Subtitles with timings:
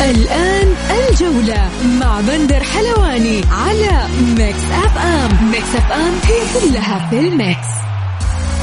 [0.00, 7.68] الآن الجولة مع بندر حلواني على Mix FM Mix FM هي كلها في ال mix.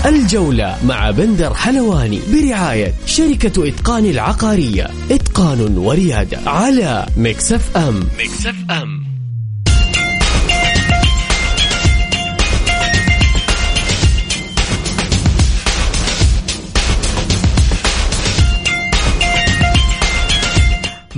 [0.06, 4.90] الجولة مع بندر حلواني برعاية شركة إتقان العقارية.
[5.12, 9.01] إتقان وريادة على Mix FM Mix FM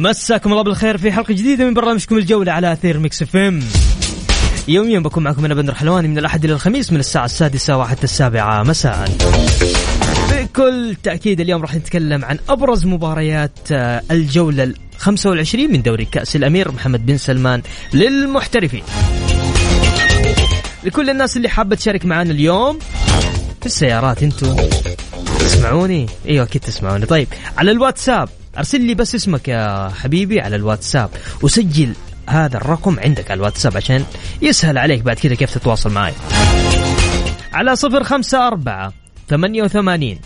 [0.04, 3.60] مساكم الله بالخير في حلقة جديدة من برنامجكم الجولة على أثير Mix FM.
[4.68, 8.64] يوميا بكون معكم أنا بندر حلواني من الأحد إلى الخميس من الساعة السادسة وحتى السابعة.
[8.64, 9.10] مساء.
[10.32, 16.36] بكل تأكيد اليوم راح نتكلم عن أبرز مباريات آه، الجولة ال 25 من دوري كأس
[16.36, 17.62] الأمير محمد بن سلمان
[17.94, 18.84] للمحترفين.
[20.84, 22.80] لكل الناس اللي حابة تشارك معنا اليوم
[23.60, 24.56] في السيارات أنتم.
[25.44, 27.06] تسمعوني؟ إيوه أكيد تسمعوني.
[27.06, 27.28] طيب
[27.58, 28.30] على الواتساب.
[28.58, 31.10] أرسل لي بس اسمك يا حبيبي على الواتساب.
[31.42, 31.94] وسجل
[32.30, 34.06] هذا الرقم عندك على الواتساب عشان
[34.42, 36.14] يسهل عليك بعد كذا كيف تتواصل معي
[37.54, 38.94] على صفر خمسة أربعة
[39.30, 40.20] ثمانية وثمانين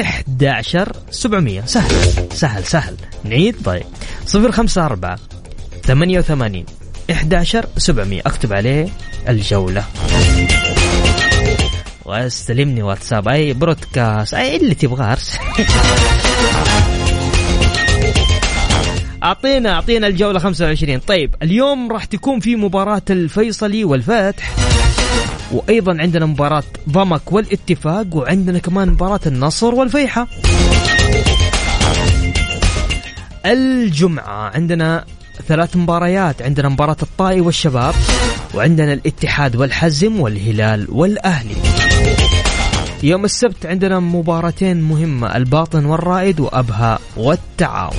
[0.00, 1.62] إحدى عشر سبعمية.
[1.66, 1.92] سهل
[2.32, 2.96] سهل سهل.
[3.24, 3.82] نعيد؟ طيب.
[4.26, 5.18] صفر خمسة أربعة
[5.84, 6.66] ثمانية وثمانين
[7.10, 8.20] إحدى عشر سبعمية.
[8.26, 8.88] أكتب عليه
[9.28, 9.84] الجولة.
[12.10, 13.28] واستلمني واتساب.
[13.28, 15.38] أي برودكاست أي اللي تبغاه أرسل
[19.22, 24.54] اعطينا أعطينا الجولة 25 طيب اليوم راح تكون في مباراة الفيصلي والفتح
[25.52, 30.26] وأيضا عندنا مباراة ضمك والاتفاق وعندنا كمان مباراة النصر والفيحة.
[33.46, 35.04] الجمعة عندنا
[35.48, 36.42] ثلاث مباريات.
[36.42, 37.94] عندنا مباراة الطائي والشباب
[38.54, 41.79] وعندنا الاتحاد والحزم والهلال والأهلي.
[43.02, 47.96] يوم السبت عندنا مباراتين مهمة الباطن والرائد وأبها والتعاون.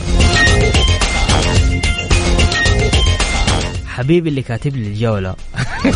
[3.88, 5.35] حبيبي اللي كاتب لي الجولة.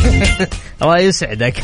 [0.82, 1.64] الله يسعدك.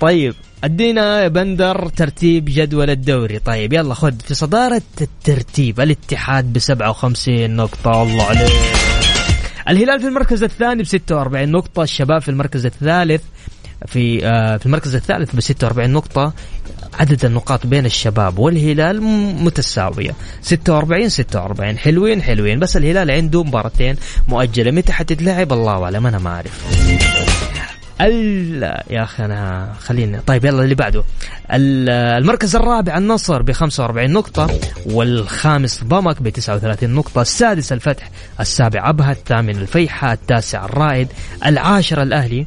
[0.00, 3.38] طيب أدينا يا بندر ترتيب جدول الدوري.
[3.38, 5.80] طيب يلا خذ في صدارة الترتيب.
[5.80, 8.02] الاتحاد ب 57 نقطة.
[8.02, 8.52] الله عليك.
[9.68, 11.82] الهلال في المركز الثاني ب 46 نقطة.
[11.82, 13.22] الشباب في المركز الثالث
[13.86, 16.32] في آه في المركز الثالث ب 46 نقطة
[16.94, 19.02] عدد النقاط بين الشباب والهلال
[19.44, 20.14] متساوية.
[20.42, 22.58] 46 46 حلوين حلوين.
[22.58, 23.96] بس الهلال عنده مباراتين
[24.28, 24.70] مؤجلة.
[24.70, 26.64] متى حتتلعب الله أعلم؟ أنا ما أعرف.
[28.00, 28.62] ال...
[28.90, 31.04] يا أخي أنا خليني طيب يلا اللي بعده.
[31.50, 34.50] المركز الرابع النصر ب 45 نقطة
[34.86, 41.08] والخامس ضمك ب 39 نقطة السادس الفتح السابع أبها الثامن الفيحة التاسع الرائد
[41.46, 42.46] العاشر الأهلي.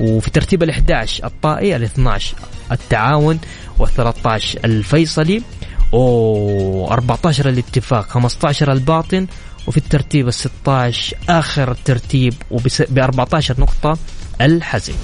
[0.00, 2.36] وفي ترتيب ال 11 الطائي ال 12
[2.72, 3.38] التعاون
[3.80, 5.42] و13 الفيصلي
[5.92, 9.26] و14 الاتفاق 15 الباطن
[9.66, 12.66] وفي الترتيب ال 16 آخر الترتيب وب
[12.98, 13.98] 14 نقطة
[14.40, 14.94] الحزم.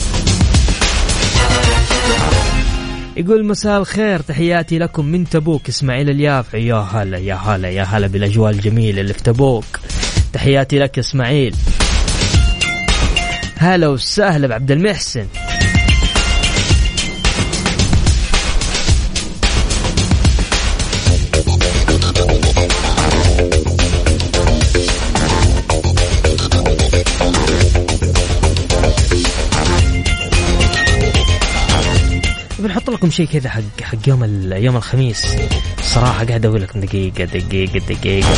[3.16, 6.66] يقول مساء الخير تحياتي لكم من تبوك إسماعيل اليافعي.
[6.66, 9.64] يا هلا يا هلا يا هلا بالأجواء الجميلة اللي في تبوك.
[10.32, 11.54] تحياتي لك إسماعيل.
[13.58, 15.26] هلا وسهلا بعبد المحسن.
[32.58, 35.26] بنحط لكم شيء كذا حق حق يوم يوم الخميس.
[35.82, 38.28] صراحة قاعد أقول لكم دقيقة دقيقة دقيقة.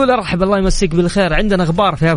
[0.00, 1.34] يقول أرحب الله يمسيك بالخير.
[1.34, 2.16] عندنا أخبار في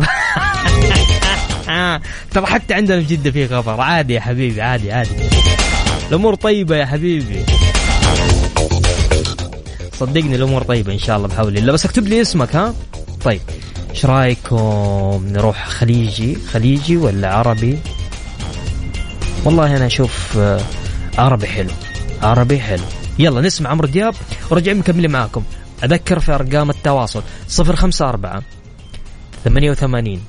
[2.32, 5.10] ترى حتى عندنا في جدة في خبر عادي يا حبيبي عادي عادي.
[6.08, 7.44] الأمور طيبة يا حبيبي.
[9.92, 11.72] صدقني الأمور طيبة إن شاء الله بحول الله.
[11.72, 12.74] بس اكتب لي اسمك ها؟
[13.24, 13.40] طيب.
[13.90, 17.78] إيش رأيكم نروح خليجي؟ خليجي ولا عربي؟
[19.44, 20.60] والله أنا أشوف آه،
[21.18, 21.70] عربي حلو.
[22.22, 22.84] عربي حلو.
[23.18, 24.14] يلا نسمع عمرو دياب.
[24.50, 25.42] ورجعين مكملين معاكم.
[25.84, 27.22] أذكر في أرقام التواصل
[27.60, 28.42] 054
[29.44, 30.20] 88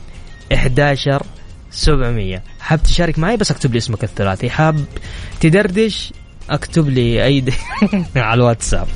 [0.53, 1.23] 11
[1.71, 4.49] 700 حاب تشارك معي؟ بس اكتب لي اسمك الثلاثي.
[4.49, 4.85] حاب
[5.39, 6.13] تدردش؟
[6.49, 7.43] اكتب لي أي
[8.15, 8.87] على الواتساب.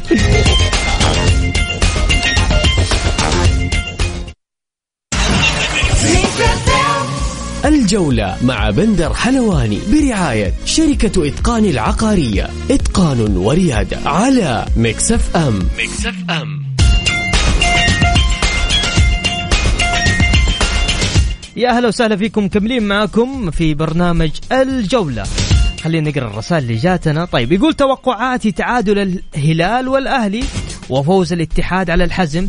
[7.65, 12.49] الجولة مع بندر حلواني برعاية شركة إتقان العقارية.
[12.71, 15.59] إتقان وريادة على Mix FM.
[15.79, 16.63] Mix FM.
[21.55, 25.23] يا أهلا وسهلا فيكم مكملين معاكم في برنامج الجولة.
[25.83, 27.25] خلينا نقرأ الرسائل اللي جاتنا.
[27.25, 30.43] طيب يقول توقعاتي تعادل الهلال والأهلي
[30.89, 32.47] وفوز الاتحاد على الحزم.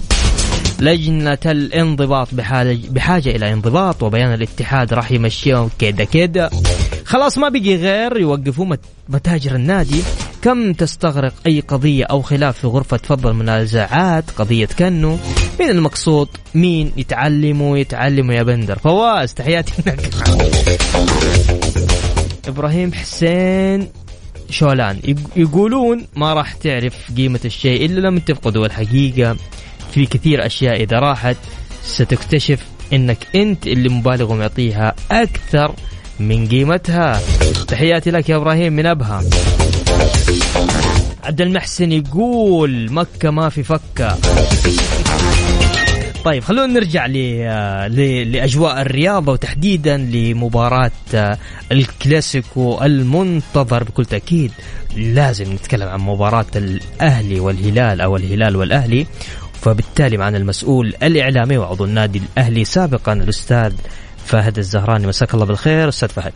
[0.81, 6.51] لجنة الانضباط بحاجة, بحاجة إلى انضباط وبيان الاتحاد راح يمشيهم كده كده
[7.05, 8.77] خلاص ما بقي غير يوقفوا
[9.09, 10.03] متاجر النادي.
[10.43, 15.19] كم تستغرق أي قضية أو خلاف في غرفة فضل المنازعات؟ قضية كنو.
[15.61, 18.79] مين المقصود؟ مين يتعلموا؟ يتعلموا يا بندر.
[18.79, 20.11] فواز تحياتي لك.
[22.49, 23.89] إبراهيم حسين
[24.51, 24.99] شولان.
[25.37, 29.37] يقولون ما راح تعرف قيمة الشيء إلا لما تفقده الحقيقة.
[29.93, 30.83] في كثير أشياء.
[30.83, 31.37] إذا راحت
[31.83, 32.61] ستكتشف
[32.93, 35.75] إنك أنت اللي مبالغ ومعطيها أكثر
[36.21, 37.21] من قيمتها.
[37.69, 39.25] تحياتي لك يا إبراهيم من أبها.
[41.25, 44.19] عبد المحسن يقول مكة ما في فكة.
[46.25, 47.13] طيب خلونا نرجع ل...
[47.97, 48.33] ل...
[48.33, 50.91] لأجواء الرياضة وتحديدا لمباراة
[51.73, 53.85] الكلاسيكو المنتظر.
[53.85, 54.53] بكل تأكيد
[54.97, 59.07] لازم نتكلم عن مباراة الأهلي والهلال أو الهلال والأهلي.
[59.61, 63.73] فبالتالي معنا المسؤول الإعلامي وعضو النادي الأهلي سابقا الأستاذ
[64.17, 65.07] فهد الزهراني.
[65.07, 65.89] مساك الله بالخير.
[65.89, 66.33] أستاذ فهد.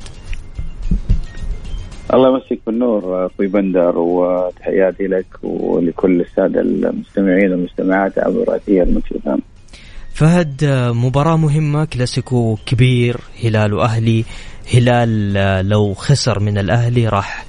[2.15, 9.41] الله يمسك بالنور أخوي بندر وتحياتي لك ولكل السادة المستمعين والمستمعات عبر أثير المكشفان.
[10.15, 14.25] فهد مباراة مهمة كلاسيكو كبير هلال وأهلي.
[14.75, 17.47] هلال لو خسر من الأهلي راح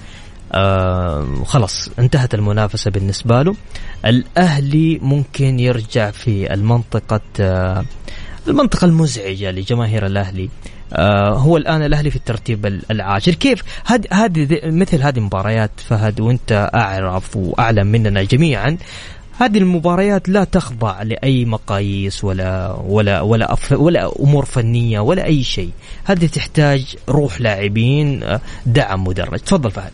[1.46, 3.56] خلاص انتهت المنافسة بالنسبة له.
[4.06, 7.22] الأهلي ممكن يرجع في المنطقة
[8.48, 10.50] المنطقة المزعجة لجماهير الأهلي.
[11.34, 13.34] هو الآن الأهلي في الترتيب العاشر.
[13.34, 18.78] كيف؟ هذه هذه مثل هذه مباريات فهد وانت أعرف وأعلم مننا جميعا
[19.40, 25.44] هذه المباريات لا تخضع لأي مقاييس ولا ولا ولا أف ولا أمور فنية ولا أي
[25.44, 25.72] شيء.
[26.04, 29.40] هذه تحتاج روح لاعبين آه، دعم مدرج.
[29.40, 29.94] تفضل فهد.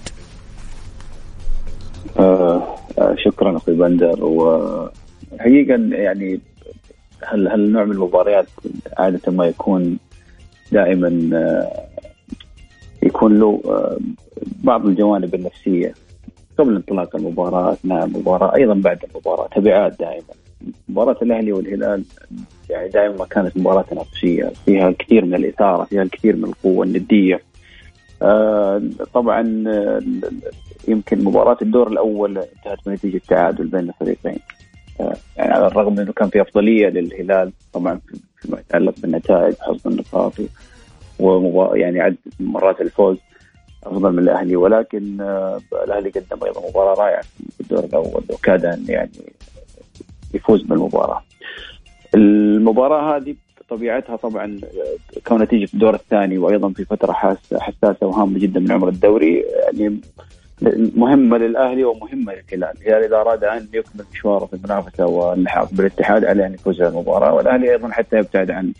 [3.15, 4.25] شكرا أخوي بندر.
[4.25, 6.39] وحقيقه يعني
[7.23, 8.47] هل هل نوع من المباريات
[8.97, 9.97] عادة ما يكون
[10.71, 11.87] دائما آه
[13.03, 13.97] يكون له آه
[14.63, 15.93] بعض الجوانب النفسية
[16.57, 20.33] قبل انطلاق المباراة أثناء المباراة أيضا بعد المباراة تبعات دائما.
[20.89, 22.03] مباراة الأهلي والهلال
[22.69, 27.41] يعني دائما كانت مباراة تنافسية فيها الكثير من الإثارة فيها الكثير من القوة الندية.
[28.21, 28.81] آه
[29.13, 29.63] طبعا
[30.87, 34.39] يمكن مباراة الدور الأول انتهت بنتيجة تعادل بين الفريقين
[34.99, 38.01] آه، يعني على الرغم إنه كان في أفضلية للهلال طبعا
[38.37, 40.33] فيما يتعلق بالنتائج حصد النقاط
[41.19, 43.17] و يعني عدة مرات الفوز
[43.83, 48.85] أفضل من الأهلي ولكن آه، الأهلي قدم أيضا مباراة رائعة في الدور الأول وكاد أن
[48.89, 49.11] يعني
[50.33, 51.23] يفوز بالمباراة.
[52.15, 53.35] المباراة هذه
[53.69, 54.59] طبيعتها طبعا
[55.27, 57.13] كونها تيجي في الدور الثاني وأيضا في فترة
[57.59, 60.01] حساسة وهامة جدا من عمر الدوري يعني
[60.95, 66.45] مهمة للأهلي ومهمة للهلال، الهلال إذا أراد أن يكمل مشواره في المنافسة واللحاق بالاتحاد عليه
[66.45, 68.73] أن يفوز المباراة، والأهلي أيضا حتى يبتعد عن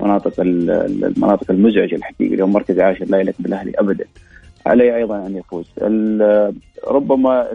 [0.00, 4.04] مناطق المناطق المزعجة الحقيقة اليوم مركز عاشر لا يليق بالأهلي ابدا.
[4.66, 5.66] عليه أيضا أن يفوز.
[6.88, 7.48] ربما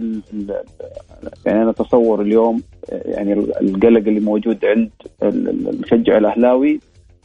[1.45, 4.89] يعني أنا أتصور اليوم يعني القلق اللي موجود عند
[5.23, 6.79] المشجع الأهلاوي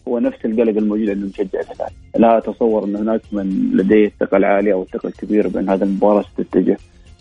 [0.09, 4.73] هو نفس القلق الموجود عند المشجع الهلال لا أتصور أن هناك من لديه الثقة العالية
[4.73, 6.77] أو الثقة الكبيرة بأن هذه المباراة ستتجه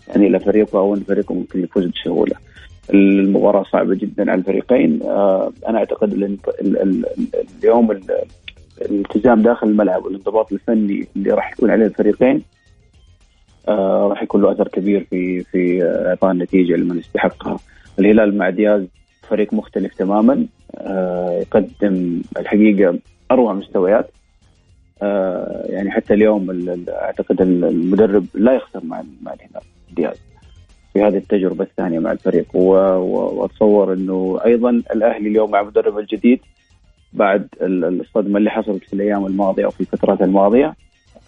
[0.08, 2.34] يعني إلى فريقه أو أن فريقه ممكن يفوز بسهولة.
[2.94, 6.38] المباراة صعبة جدا على الفريقين آه أنا أعتقد
[7.62, 7.90] اليوم
[8.82, 12.42] الالتزام داخل الملعب والانضباط الفني اللي راح يكون عليه الفريقين
[13.68, 17.58] آه راح يكون له أثر كبير في في إعطاء النتيجة لمن يستحقها.
[17.98, 18.84] الهلال مع دياز
[19.28, 20.57] فريق مختلف تماما آه
[21.40, 22.98] يقدم الحقيقة
[23.30, 24.10] أروع مستويات.
[25.02, 26.50] آه يعني حتى اليوم
[26.88, 29.62] أعتقد المدرب لا يخسر مع مع الهلال
[29.96, 30.20] دياز
[30.92, 32.56] في هذه التجربة الثانية مع الفريق.
[32.56, 36.40] وأتصور إنه أيضا الأهلي اليوم مع مدربه الجديد
[37.12, 40.74] بعد الصدمة اللي حصلت في الأيام الماضية أو في الفترات الماضية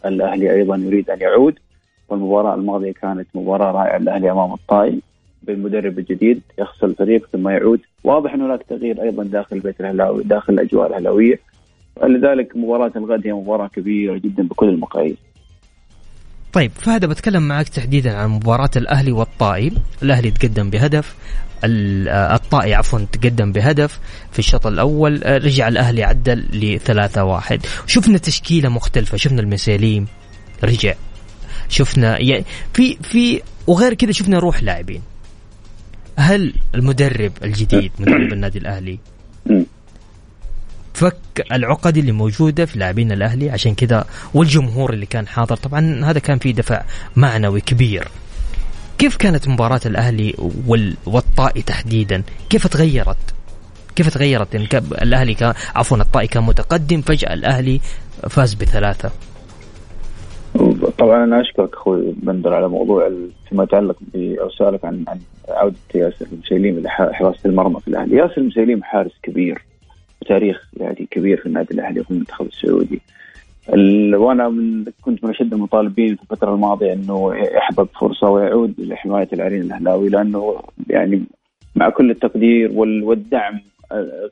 [0.07, 1.59] الأهلي أيضا يريد أن يعود.
[2.09, 5.01] والمباراة الماضية كانت مباراة رائعة الاهلي أمام الطائي.
[5.43, 7.81] بالمدرب الجديد يخسر الفريق ثم يعود.
[8.05, 11.41] واضح إنه هناك تغيير أيضا داخل البيت الهلاوي داخل الأجواء الهلاوية.
[12.03, 15.17] لذلك مباراة الغد هي مباراة كبيرة جدا بكل المقاييس.
[16.53, 19.73] طيب فهذا بتكلم معك تحديدا عن مباراة الأهلي والطائي.
[20.03, 21.17] الأهلي تقدم بهدف
[21.65, 24.01] الطائي عفوا تقدم بهدف
[24.33, 25.23] في الشوط الأول.
[25.27, 27.61] رجع الأهلي عدل لثلاثة واحد.
[27.87, 30.07] شفنا تشكيلة مختلفة شفنا المساليم
[30.65, 30.95] رجع.
[31.69, 35.03] شفنا يعني في في وغير كذا شفنا روح لاعبين.
[36.21, 38.99] هل المدرب الجديد مدرب النادي الأهلي
[40.95, 41.17] فك
[41.53, 46.39] العقد اللي موجودة في لاعبين الأهلي عشان كذا والجمهور اللي كان حاضر طبعا هذا كان
[46.39, 46.83] فيه دفع
[47.17, 48.09] معنوي كبير
[48.99, 50.35] كيف كانت مباراة الأهلي
[51.07, 53.17] والطائي تحديدا؟ كيف تغيرت؟
[53.97, 54.69] كيف تغيرت؟ يعني
[55.03, 57.81] الأهلي كان عفوا الطائي كان متقدم فجأة الأهلي
[58.31, 59.11] فاز بثلاثة.
[61.01, 63.11] طبعا أنا أشكرك أخوي بندر على موضوع
[63.49, 68.83] فيما يتعلق أو سؤالك عن عن عودة ياسر المسيليم لحراسه المرمى في الأهلي، ياسر المسيليم
[68.83, 69.63] حارس كبير
[70.27, 73.01] تاريخ يعني كبير في النادي الأهلي وفي المنتخب السعودي.
[74.17, 79.63] وأنا من كنت من أشد المطالبين في الفترة الماضية إنه يحظى بفرصه ويعود لحماية العرين
[79.63, 80.57] الأهلاوي لأنه
[80.91, 81.23] يعني
[81.77, 83.61] مع كل التقدير والدعم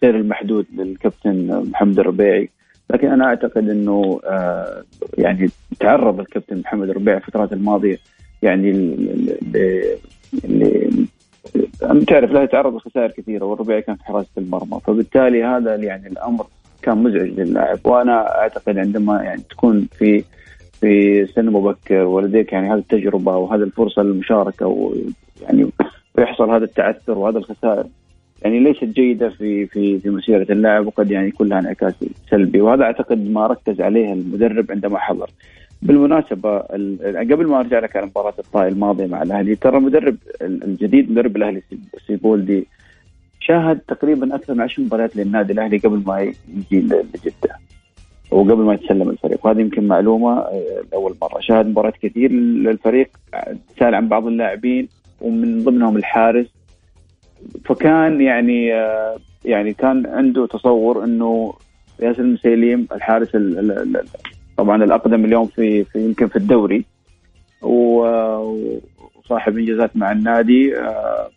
[0.02, 2.50] غير المحدود للكابتن محمد الربيعي
[2.90, 4.82] لكن أنا أعتقد إنه آه
[5.18, 7.98] يعني تعرض الكابتن محمد الربيع الفترات الماضية
[8.42, 8.70] يعني
[10.44, 11.06] اللي
[12.06, 16.46] تعرف له تعرض لخسائر كثيرة والربيع كان في حراسة المرمى فبالتالي هذا يعني الأمر
[16.82, 17.78] كان مزعج للاعب.
[17.84, 20.24] وأنا أعتقد عندما يعني تكون في
[20.80, 25.70] في سن مبكر ولديك يعني هذه التجربة وهذه الفرصة للمشاركة ويعني
[26.18, 27.86] ويحصل هذا التعثر وهذا الخسائر
[28.42, 31.94] يعني ليست جيدة في في في مسيرة اللاعب وقد يعني يكون لها انعكاس
[32.30, 35.30] سلبي وهذا أعتقد ما ركز عليه المدرب عندما حضر.
[35.82, 36.58] بالمناسبة
[37.30, 41.62] قبل ما أرجع لك على مباراة الطائي الماضية مع الأهلي ترى المدرب الجديد مدرب الأهلي
[42.06, 42.66] سيبولدي
[43.40, 47.58] شاهد تقريبا أكثر من 10 مباريات للنادي الأهلي قبل ما يجي لجدة
[48.30, 53.10] وقبل ما يتسلم الفريق وهذه يمكن معلومة آه، لأول مرة شاهد مباريات كثير للفريق
[53.78, 54.88] سأل عن بعض اللاعبين
[55.20, 56.46] ومن ضمنهم الحارس
[57.64, 61.54] فكان يعني آه، يعني كان عنده تصور إنه
[62.00, 63.36] ياسر المسيليم الحارس
[64.56, 66.84] طبعا الأقدم اليوم في, في يمكن في الدوري
[67.62, 71.30] وصاحب إنجازات مع النادي آه،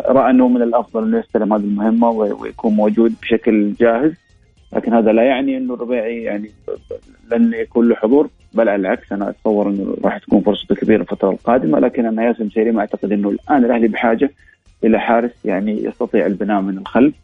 [0.00, 4.12] رأى إنه من الأفضل إنه يستلم هذه المهمة ويكون موجود بشكل جاهز
[4.72, 6.50] لكن هذا لا يعني إنه الربيعي يعني
[7.32, 11.30] لن يكون له حضور بل على العكس أنا أتصور إنه راح تكون فرصته كبيرة الفترة
[11.30, 14.30] القادمة لكن أنا ياسر مسيري أعتقد إنه الآن الأهلي بحاجة
[14.84, 17.14] إلى حارس يعني يستطيع البناء من الخلف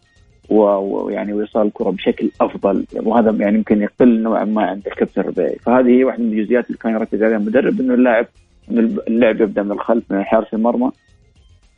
[0.50, 2.84] ويعني ويصال الكرة بشكل أفضل.
[2.96, 5.56] وهذا يعني يمكن يقل نوعا ما عند الكابتن الربيعي.
[5.56, 8.26] فهذه هي واحدة من الجزئيات اللي كان يركز عليها المدرب إنه اللاعب
[8.70, 10.90] إنه اللعب يبدأ من الخلف من حارس المرمى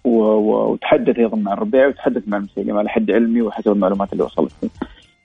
[0.04, 4.52] وتحدث أيضا مع الربيعي وتحدث مع المسيلم على حد علمي وحسب المعلومات اللي وصلت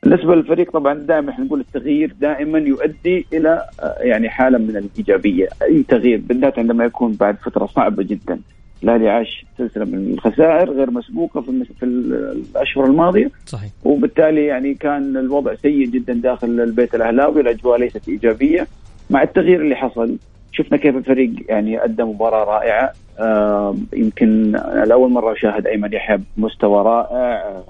[0.03, 3.65] بالنسبة للفريق طبعا دائما إحنا نقول التغيير دائما يؤدي إلى
[4.00, 8.39] يعني حالة من الإيجابية، أي تغيير بالذات عندما يكون بعد فترة صعبة جدا.
[8.85, 13.31] الاهلي عاش سلسلة من الخسائر غير مسبوقة في في الأشهر الماضية.
[13.45, 13.69] صحيح.
[13.83, 18.67] وبالتالي يعني كان الوضع سيء جدا داخل البيت الأهلاوي الأجواء ليست إيجابية.
[19.09, 20.17] مع التغيير اللي حصل
[20.51, 22.91] شفنا كيف الفريق يعني أدى مباراة رائعة.
[23.19, 24.51] آه يمكن
[24.87, 27.63] لأول مرة اشاهد أيمن يحيى بمستوى رائع.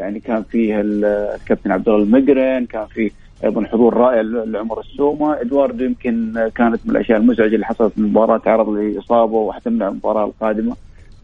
[0.00, 3.10] يعني كان فيه الكابتن عبد الله المقرن كان فيه
[3.44, 5.40] أيضا حضور رائع لعمر السومة.
[5.40, 10.76] إدواردو يمكن كانت من الأشياء المزعجة اللي حصلت في المباراه تعرض لإصابة وحتمنع المباراة القادمة.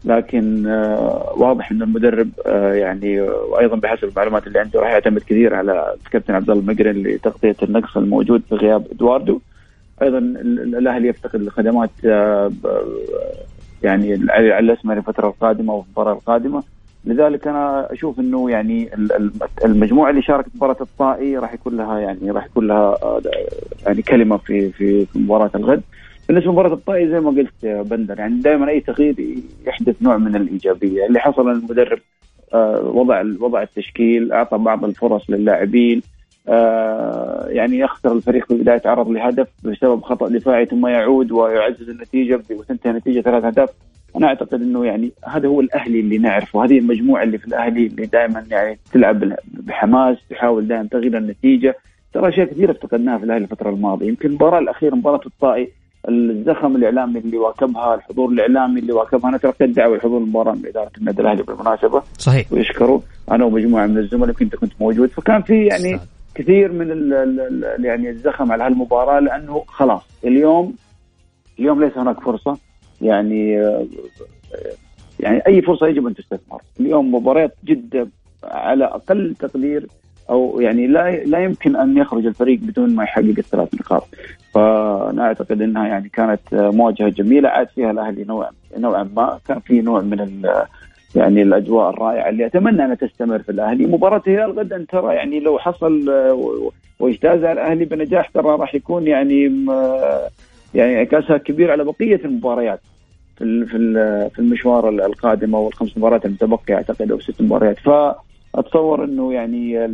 [0.05, 5.55] لكن آه واضح إن المدرب آه يعني وأيضا بحسب المعلومات اللي عنده راح يعتمد كثير
[5.55, 9.41] على الكابتن عبد الله المقرن لتغطيه النقص الموجود في غياب إدواردو.
[10.03, 12.53] أيضا الأهلي يفتقد الخدمات آه
[13.83, 16.63] يعني على الاسمر الفترة القادمة والمباراه القادمة.
[17.07, 18.91] لذلك أنا أشوف إنه يعني
[19.65, 23.21] المجموعة اللي شاركت مباراة الطائي راح يكون لها يعني راح يكون لها آه،
[23.87, 25.83] يعني كلمة في في مباراة الغد.
[26.29, 29.15] بالنسبة لمباراة الطائي زي ما قلت بندر يعني دائما أي تغيير
[29.67, 31.07] يحدث نوع من الإيجابية.
[31.07, 31.99] اللي حصل المدرب
[32.55, 36.03] آه، وضع وضع التشكيل أعطى بعض الفرص للاعبين
[36.49, 42.41] آه، يعني يخسر الفريق في البدايه يتعرض لهدف بسبب خطأ دفاعي ثم يعود ويعزز النتيجة
[42.51, 43.71] وتنتهي النتيجه ثلاث اهداف
[44.17, 46.65] أنا أعتقد إنه يعني هذا هو الأهلي اللي نعرفه.
[46.65, 51.77] هذه المجموعة اللي في الأهلي اللي دائما يعني تلعب بحماس تحاول دائما تغيير النتيجة.
[52.13, 54.09] ترى أشياء كثيرة افتقدناها في الأهلي الفترة الماضية.
[54.09, 55.69] يمكن المباراة الأخيرة مباراة الطائي
[56.09, 60.91] الزخم الإعلامي اللي واكبها الحضور الإعلامي اللي واكبها أنا تركت دعوة لحضور المباراة من إدارة
[60.99, 62.03] النادي الأهلي بالمناسبة.
[62.19, 62.53] صحيح.
[62.53, 63.01] ويشكروا.
[63.31, 65.09] أنا ومجموعة من الزملاء يمكن أنت كنت موجود.
[65.09, 66.01] فكان في يعني.
[66.35, 70.75] كثير من ال ال يعني الزخم على هالمباراة لأنه خلاص اليوم
[71.59, 72.59] اليوم ليس هناك فرصة.
[73.05, 73.53] يعني
[75.21, 76.61] يعني أي فرصة يجب أن تستثمر.
[76.81, 78.09] اليوم مباريات جدة
[78.45, 79.87] على أقل تقدير
[80.31, 84.07] أو يعني لا لا يمكن أن يخرج الفريق بدون ما يحقق الثلاث نقاط.
[84.55, 89.39] فأنا أعتقد إنها يعني كانت مواجهة جميلة عاد فيها الأهلي نوعا نوعا ما.
[89.49, 90.43] كان في نوع من
[91.17, 93.87] يعني الأجواء الرائعة اللي أتمنى انها تستمر في الأهلي.
[93.87, 96.11] مباراة الهلال غدا ترى يعني لو حصل
[96.99, 99.67] واجتاز الأهلي بنجاح ترى راح يكون يعني
[100.75, 102.81] يعني انعكاسها كبير على بقية المباريات.
[103.37, 103.67] في
[104.35, 107.91] في المشوار القادم أو الخمس مباريات المتبقية أعتقد أو ست مباريات ف
[108.55, 109.89] اتصور إنه يعني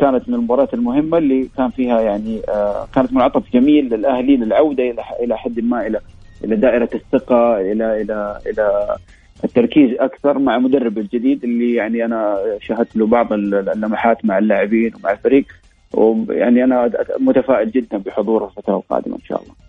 [0.00, 5.02] كانت من المباريات المهمة اللي كان فيها يعني آه، كانت منعطف جميل للأهلي للعودة إلى
[5.20, 6.00] إلى حد ما إلى
[6.44, 8.96] إلى دائرة الثقة إلى إلى إلى
[9.44, 15.12] التركيز أكثر مع مدرب الجديد اللي يعني أنا شاهدت له بعض اللمحات مع اللاعبين ومع
[15.12, 15.44] الفريق
[15.94, 16.90] ويعني أنا
[17.20, 19.67] متفائل جدا بحضوره الفترة القادمة إن شاء الله.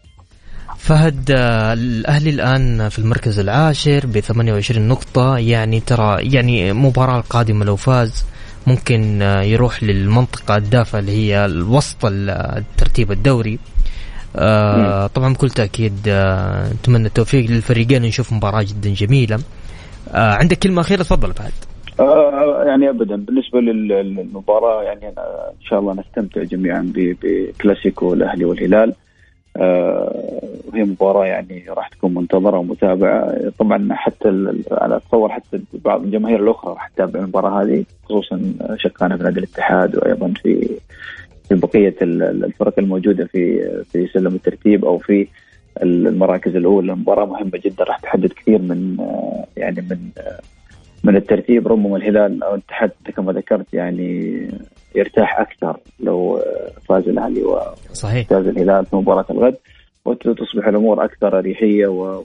[0.78, 1.32] فهد
[1.74, 5.38] الأهلي الآن في المركز العاشر ب 28 نقطة.
[5.38, 8.26] يعني ترى يعني المباراة القادمة لو فاز
[8.68, 13.60] ممكن آه، يروح للمنطقة الدافئة اللي هي الوسط الترتيب الدوري.
[14.36, 19.40] آه طبعا بكل تأكيد آه نتمنى التوفيق للفريقين نشوف مباراة جدا جميلة.
[20.14, 21.52] آه عندك كلمة أخيرة؟ تفضل فهد.
[22.68, 28.94] يعني ابدا بالنسبة للمباراة يعني إن شاء الله نستمتع جميعا بكلاسيكو الأهلي والهلال.
[29.60, 33.50] وهي مباراة يعني راح تكون منتظرة ومتابعة.
[33.60, 39.24] طبعا حتى على أتصور حتى بعض الجماهير الأخرى راح تتابع المباراة هذه خصوصا شقانا في
[39.24, 40.70] نادي الاتحاد وأيضا في
[41.50, 45.28] في بقية الفرق الموجودة في في سلم الترتيب أو في
[45.84, 46.96] المراكز الأولى.
[46.96, 50.40] مباراة مهمة جدا راح تحدد كثير من آه، يعني من آه،
[51.04, 54.42] من الترتيب ربما الهلال أو الاتحاد كما ذكرت يعني
[54.96, 56.42] يرتاح أكثر لو
[56.90, 57.44] فاز الأهلي
[57.94, 58.28] صحيح.
[58.28, 59.56] فاز الهلال في مباراة الغد.
[60.06, 62.24] وتصبح الأمور أكثر أريحية و...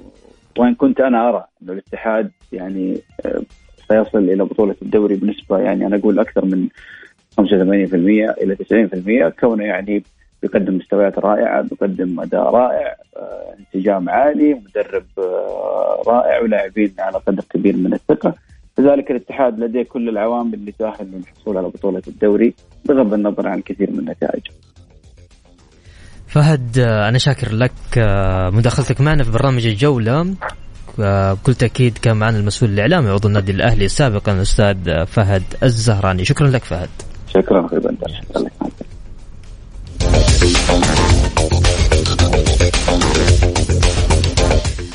[0.59, 3.43] وإن كنت أنا أرى انه الاتحاد يعني آه،
[3.89, 6.69] سيصل إلى بطولة الدوري بنسبة يعني أنا أقول أكثر من
[7.41, 7.43] 85%
[8.43, 8.57] إلى
[9.33, 10.05] 90% كونه يعني
[10.43, 17.43] بيقدم مستويات رائعة بيقدم أداء رائع آه، انسجام عالي مدرب آه، رائع ولاعبين على قدر
[17.51, 18.35] كبير من الثقة.
[18.77, 23.91] كذلك الاتحاد لديه كل العوامل اللي تؤهل للحصول على بطولة الدوري بغض النظر عن الكثير
[23.91, 24.43] من النتائج.
[26.27, 30.35] فهد أنا شاكر لك آه، مداخلتك معنا في برنامج الجولة.
[31.01, 36.25] آه، بكل تأكيد كان معنا المسؤول الإعلامي عضو النادي الأهلي سابقا الأستاذ فهد الزهراني.
[36.25, 36.89] شكرا لك فهد.
[37.29, 38.09] شكرا أخي بندر.
[38.09, 38.75] شكرا لك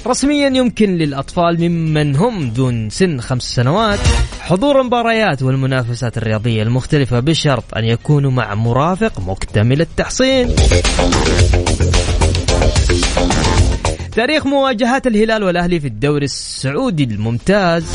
[0.08, 4.00] رسميا يمكن للأطفال ممن هم دون سن خمس سنوات
[4.42, 10.56] حضور المباريات والمنافسات الرياضية المختلفة بشرط أن يكونوا مع مرافق مكتمل التحصين.
[14.12, 17.86] تاريخ مواجهات الهلال والأهلي في الدوري السعودي الممتاز.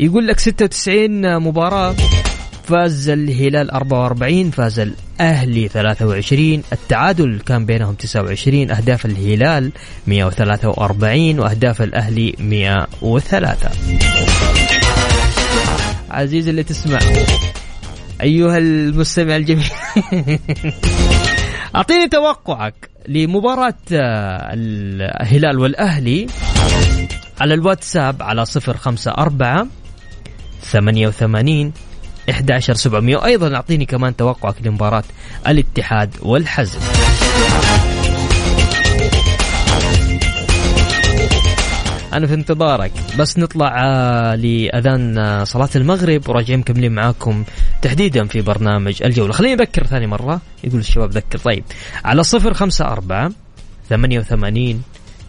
[0.00, 1.94] يقول لك 96 مباراة.
[2.64, 9.72] فاز الهلال 44 فاز الأهلي 23 التعادل كان بينهم 29 أهداف الهلال
[10.06, 13.70] 143 وأهداف الأهلي 103
[16.10, 16.98] عزيزي اللي تسمع
[18.22, 19.70] أيها المستمع الجميل.
[21.76, 26.26] أعطيني توقعك لمباراة الهلال والأهلي
[27.40, 29.68] على الواتساب على 054
[30.62, 31.72] 88
[32.28, 35.04] 11700 وأيضا أعطيني كمان توقعك لمباراة
[35.48, 36.80] الاتحاد والحزم.
[42.12, 42.92] أنا في انتظارك.
[43.18, 47.44] بس نطلع آه، لأذان آه، صلاة المغرب وراجعين مكملين معاكم
[47.82, 49.32] تحديدا في برنامج الجولة.
[49.32, 51.38] خليني أذكر ثاني مرة يقول الشباب ذكر.
[51.38, 51.64] طيب
[52.04, 53.32] على صفر خمسة أربعة
[53.88, 54.82] ثمانية وثمانين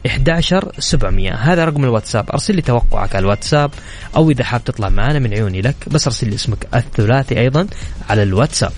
[0.05, 2.29] 11700 هذا رقم الواتساب.
[2.31, 3.71] أرسل لي توقعك على الواتساب
[4.15, 7.67] أو إذا حاب تطلع معنا من عيوني لك بس أرسل لي اسمك الثلاثي أيضا
[8.09, 8.71] على الواتساب.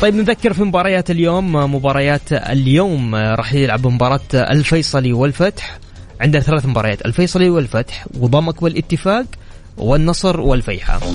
[0.00, 5.78] طيب نذكر في مباريات اليوم مباريات اليوم راح يلعب مباراة الفيصلي والفتح.
[6.20, 9.26] عندنا ثلاث مباريات الفيصلي والفتح وضمك والاتفاق
[9.76, 11.12] والنصر والفيحاء.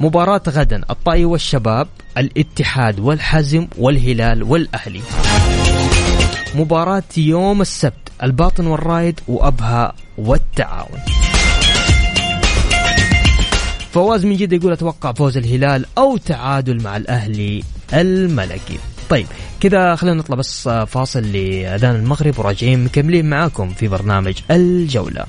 [0.00, 1.88] مباراة غدا الطائي والشباب
[2.18, 5.02] الاتحاد والحزم والهلال والأهلي.
[6.54, 11.00] مباراة يوم السبت الباطن والرايد وأبها والتعاون.
[13.92, 18.78] فواز من جدة يقول أتوقع فوز الهلال أو تعادل مع الأهلي الملكي.
[19.10, 19.26] طيب
[19.60, 25.24] كذا خلينا نطلع بس فاصل لأذان المغرب وراجعين مكملين معاكم في برنامج الجولة.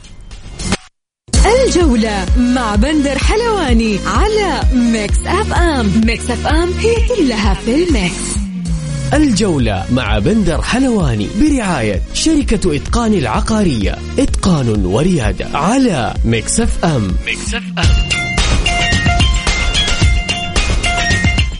[1.66, 8.38] الجولة مع بندر حلواني على Mix FM Mix FM هي كلها في ال mix.
[9.14, 13.96] الجولة مع بندر حلواني برعاية شركة إتقان العقارية.
[14.20, 18.27] إتقان وريادة على Mix FM Mix FM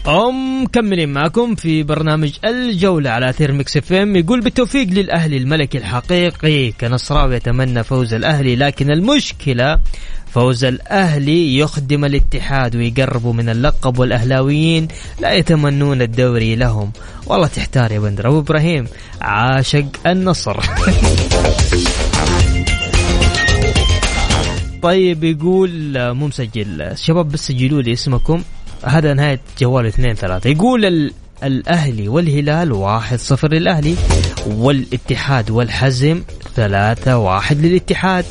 [0.08, 4.16] أم مكملين معكم في برنامج الجولة على أثير Mix FM.
[4.16, 6.72] يقول بالتوفيق للأهلي الملكي الحقيقي.
[6.72, 9.80] كنصراوي يتمنى فوز الأهلي لكن المشكلة
[10.28, 14.88] فوز الأهلي يخدم الاتحاد ويقربوا من اللقب والأهلاويين
[15.20, 16.92] لا يتمنون الدوري لهم.
[17.26, 18.28] والله تحتار يا بندر.
[18.28, 18.88] أبو إبراهيم
[19.22, 20.58] عاشق النصر.
[24.82, 26.92] طيب يقول مو مسجل.
[26.98, 28.44] شباب بس سجلوا لي اسمكم.
[28.84, 30.50] هذا نهاية جوال اثنين ثلاثة.
[30.50, 31.12] يقول ال...
[31.44, 33.96] الأهلي والهلال واحد صفر للأهلي
[34.48, 36.22] والاتحاد والحزم
[36.56, 38.26] ثلاثة واحد للاتحاد.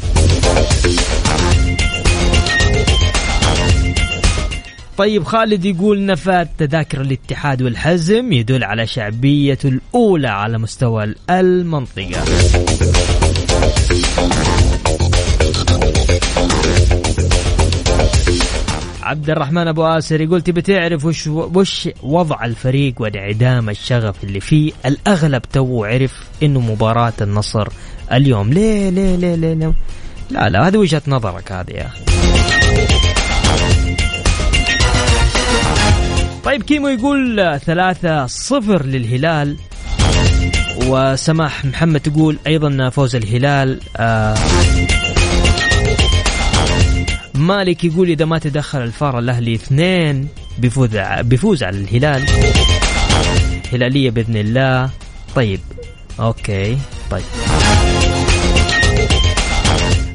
[4.98, 12.24] طيب خالد يقول نفاذ تذاكر الاتحاد والحزم يدل على شعبية الأولى على مستوى المنطقة.
[19.07, 24.73] عبد الرحمن أبو آسر يقول تبي تعرف وش وش وضع الفريق وانعدام الشغف اللي فيه؟
[24.87, 27.69] الأغلب تو عرف إنه مباراة النصر
[28.12, 28.53] اليوم.
[28.53, 29.73] ليه ليه ليه ليه, ليه؟
[30.31, 32.01] لا لا هذه وجهة نظرك هذه يا أخي.
[36.45, 39.57] طيب كيمو يقول ثلاثة صفر للهلال
[40.87, 44.35] وسماح محمد تقول أيضا فوز الهلال آه
[47.38, 50.88] مالك يقول إذا ما تدخل الفار الأهلي اثنين بيفوز
[51.20, 52.22] بيفوز على الهلال.
[53.72, 54.90] هلالية بإذن الله.
[55.35, 55.61] طيب.
[56.20, 56.79] okay.
[57.11, 57.25] طيب.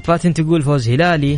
[0.03, 1.37] فاتن تقول فوز هلالي.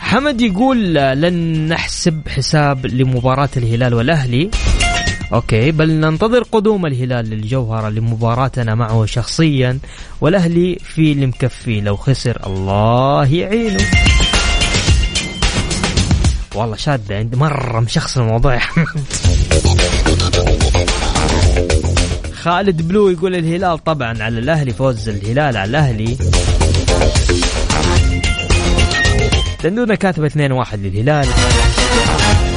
[0.00, 4.50] حمد يقول لن نحسب حساب لمباراة الهلال والأهلي.
[5.32, 9.78] okay بل ننتظر قدوم الهلال للجوهرة لمباراتنا معه شخصيا
[10.20, 13.84] والأهلي في اللي مكفيه لو خسر الله يعينه.
[16.54, 18.60] والله شادة عندي مرة مشخص الموضوع يا
[22.34, 26.16] خالد بلو يقول الهلال طبعا على الأهلي فوز الهلال على الأهلي.
[29.64, 31.26] دندونة كاتب 2-1 للهلال.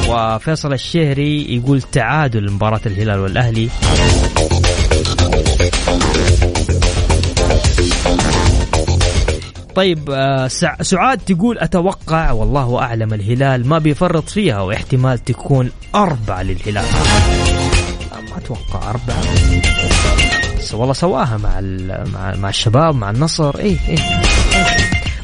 [0.10, 3.70] وفيصل الشهري يقول تعادل مباراة الهلال والأهلي.
[9.76, 10.48] طيب آه،
[10.82, 16.86] سعاد تقول أتوقع والله أعلم الهلال ما بيفرط فيها واحتمال تكون أربعة للهلال.
[18.32, 19.24] ما أتوقع أربعة.
[20.74, 21.62] والله سواها مع
[22.14, 23.60] مع مع الشباب مع النصر.
[23.60, 23.98] إيه إيه.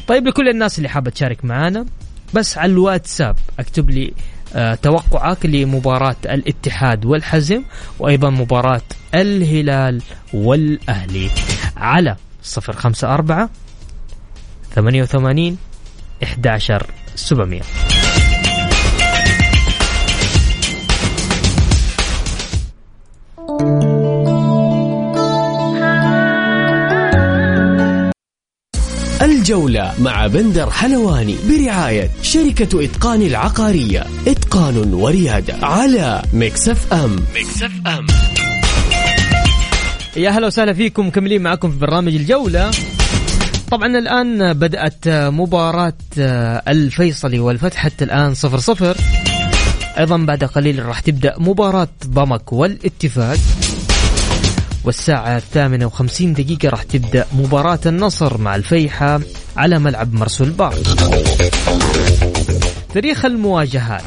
[0.08, 1.86] طيب لكل الناس اللي حابة تشارك معنا
[2.34, 4.12] بس على الواتساب اكتب لي
[4.54, 7.62] آه، توقعك لمباراة الاتحاد والحزم
[7.98, 8.82] وأيضا مباراة
[9.14, 10.02] الهلال
[10.34, 11.30] والأهلي.
[11.76, 13.48] على 054
[14.74, 15.56] 88
[16.22, 17.89] 11700
[29.40, 34.06] الجولة مع بندر حلواني برعاية شركة إتقان العقارية.
[34.26, 37.16] إتقان وريادة على Mix FM.
[37.34, 38.06] Mix FM.
[40.16, 42.70] يا هلا وسهلا فيكم مكملين معكم في برنامج الجولة.
[43.70, 45.92] طبعا الآن بدأت مباراة
[46.68, 48.96] الفيصلي والفتح حتى الآن صفر صفر.
[49.98, 53.38] أيضا بعد قليل راح تبدأ مباراة ضمك والاتفاق.
[54.84, 59.20] والساعة الثامنة وخمسين دقيقة راح تبدأ مباراة النصر مع الفيحة
[59.56, 60.74] على ملعب مرسول بار.
[62.94, 64.02] تاريخ المواجهات.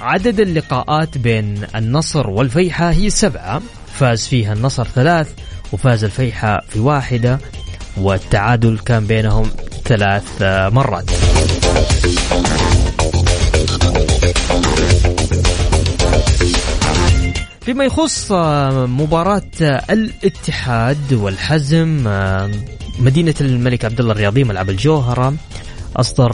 [0.00, 3.62] عدد اللقاءات بين النصر والفيحة هي سبعة.
[3.98, 5.28] فاز فيها النصر ثلاث
[5.72, 7.38] وفاز الفيحة في واحدة
[7.96, 9.50] والتعادل كان بينهم
[9.84, 11.10] ثلاث مرات.
[17.60, 22.50] فيما يخص آه، مباراة آه، الاتحاد والحزم آه،
[22.98, 25.34] مدينة الملك عبد الله الرياضي ملعب الجوهرة
[25.96, 26.32] أصدر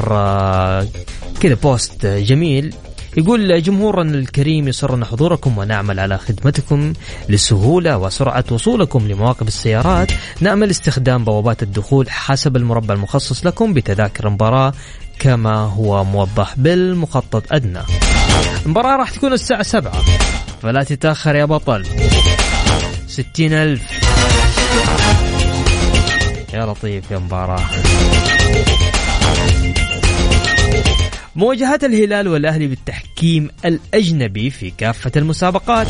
[1.41, 2.75] كذا بوست جميل
[3.17, 6.93] يقول جمهورنا الكريم يسرنا حضوركم ونعمل على خدمتكم
[7.29, 10.13] لسهولة وسرعة وصولكم لمواقف السيارات.
[10.41, 14.73] نأمل استخدام بوابات الدخول حسب المربع المخصص لكم بتذاكر المباراة
[15.19, 17.81] كما هو موضح بالمخطط أدنى.
[18.67, 20.03] المباراة راح تكون الساعة سبعة.
[20.67, 21.87] فلا تتأخر يا بطل.
[23.07, 23.83] ستين ألف.
[26.55, 27.61] يا لطيف يا مباراة.
[31.37, 35.87] مواجهات الهلال والأهلي بالتحكيم الأجنبي في كافة المسابقات.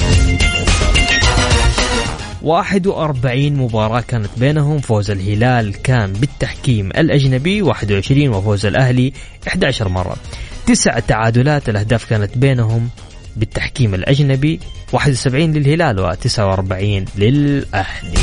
[2.42, 4.78] 41 مباراة كانت بينهم.
[4.78, 9.12] فوز الهلال كان بالتحكيم الأجنبي 21 وفوز الأهلي
[9.48, 10.16] 11 مرة.
[10.66, 12.88] تسع تعادلات الأهداف كانت بينهم
[13.36, 14.60] بالتحكيم الأجنبي
[14.92, 18.18] 71 للهلال و49 للأهلي.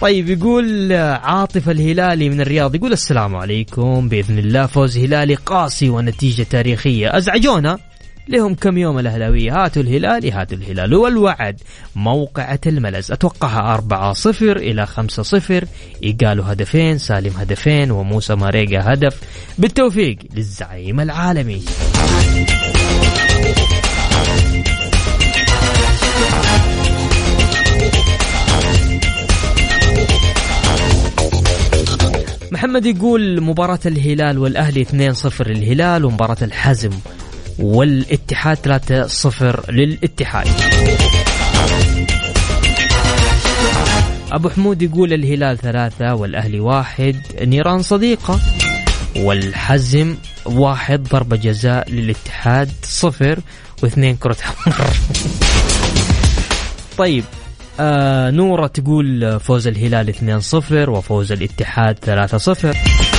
[0.00, 4.08] طيب يقول عاطف الهلالي من الرياض يقول السلام عليكم.
[4.08, 7.16] بإذن الله فوز هلالي قاسي ونتيجة تاريخية.
[7.16, 7.78] أزعجونا؟
[8.28, 10.94] لهم كم يوم الأهلاوية؟ هاتوا الهلال هاتوا الهلال.
[10.94, 11.60] والوعد
[11.96, 13.12] موقعة الملز.
[13.12, 15.64] أتوقعها 4 صفر إلى 5 صفر.
[16.04, 19.20] إيقالوا هدفين سالم هدفين وموسى ماريجا هدف.
[19.58, 21.62] بالتوفيق للزعيم العالمي.
[32.52, 36.90] محمد يقول مباراة الهلال والأهلي 2-0 للهلال ومباراة الحزم
[37.58, 40.46] والاتحاد 3-0 للاتحاد.
[44.32, 48.40] أبو حمود يقول الهلال ثلاثة والأهلي واحد نيران صديقة
[49.16, 53.38] والحزم واحد ضربة جزاء للاتحاد صفر
[53.82, 54.86] واثنين كرة حمر.
[56.98, 57.24] طيب
[57.80, 61.98] آه نورة تقول فوز الهلال 2-0 وفوز الاتحاد
[62.74, 63.11] 3-0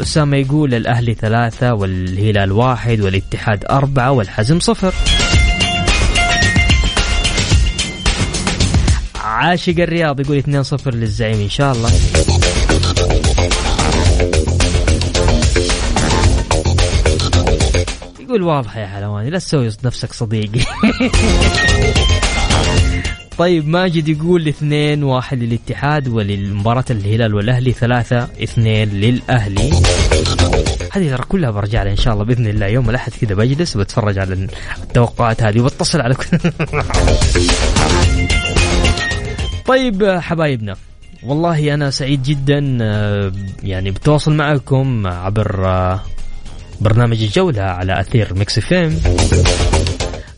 [0.00, 4.94] أسامة يقول الأهلي ثلاثة والهلال واحد والاتحاد أربعة والحزم صفر.
[9.24, 11.90] عاشق الرياض يقول 2-0 للزعيم إن شاء الله.
[18.20, 20.60] يقول واضح يا حلواني لا تسوي نفسك صديقي.
[23.38, 29.70] طيب ماجد يقول اثنين واحد للاتحاد وللمباراة الهلال والأهلي ثلاثة اثنين للأهلي.
[30.92, 32.66] هذه ترى كلها برجع لها إن شاء الله بإذن الله.
[32.66, 34.48] يوم الأحد كذا بجلس وبتفرج على
[34.82, 36.38] التوقعات هذه وبتصل على كل
[39.66, 40.76] طيب حبايبنا
[41.22, 42.58] والله أنا سعيد جدا
[43.62, 45.66] يعني بتواصل معكم عبر
[46.80, 49.00] برنامج الجولة على أثير ميكس فيم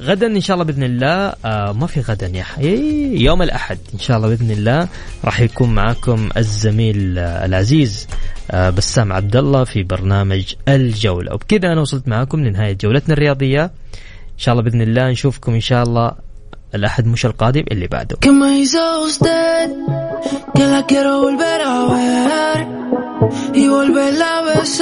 [0.02, 1.34] غدا إن شاء الله بإذن الله.
[1.44, 4.88] آه ما في غدا يا حي يوم الأحد إن شاء الله بإذن الله
[5.24, 8.06] راح يكون معكم الزميل آه العزيز
[8.50, 11.34] آه بسام عبد الله في برنامج الجولة.
[11.34, 13.64] وبكذا أنا وصلت معكم لنهاية جولتنا الرياضية.
[13.64, 16.12] إن شاء الله بإذن الله نشوفكم إن شاء الله
[16.74, 18.16] الأحد مش القادم اللي بعده.